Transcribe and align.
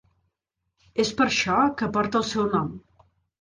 És 1.03 1.11
per 1.19 1.25
això 1.27 1.59
que 1.83 1.91
porta 1.99 2.19
el 2.23 2.27
seu 2.31 2.49
nom. 2.57 2.73